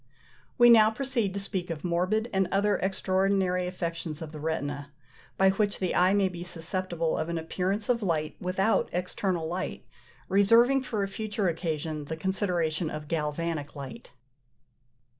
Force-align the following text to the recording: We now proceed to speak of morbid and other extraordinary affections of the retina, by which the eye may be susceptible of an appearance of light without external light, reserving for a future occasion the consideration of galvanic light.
We 0.57 0.71
now 0.71 0.89
proceed 0.89 1.31
to 1.35 1.39
speak 1.39 1.69
of 1.69 1.83
morbid 1.83 2.27
and 2.33 2.47
other 2.51 2.77
extraordinary 2.77 3.67
affections 3.67 4.19
of 4.19 4.31
the 4.31 4.39
retina, 4.39 4.91
by 5.37 5.51
which 5.51 5.77
the 5.77 5.93
eye 5.93 6.15
may 6.15 6.27
be 6.27 6.43
susceptible 6.43 7.19
of 7.19 7.29
an 7.29 7.37
appearance 7.37 7.87
of 7.87 8.01
light 8.01 8.35
without 8.39 8.89
external 8.93 9.47
light, 9.47 9.85
reserving 10.27 10.81
for 10.81 11.03
a 11.03 11.07
future 11.07 11.47
occasion 11.49 12.05
the 12.05 12.17
consideration 12.17 12.89
of 12.89 13.07
galvanic 13.07 13.75
light. 13.75 14.11